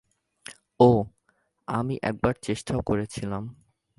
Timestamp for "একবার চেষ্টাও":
2.03-2.81